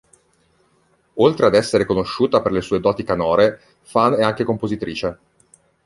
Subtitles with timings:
[1.13, 5.19] Oltre ad essere conosciuta per le sue doti canore, Fan è anche compositrice.